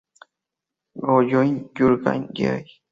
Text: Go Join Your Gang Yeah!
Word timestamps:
Go 1.03 1.13
Join 1.29 1.69
Your 1.77 1.97
Gang 1.97 2.31
Yeah! 2.33 2.61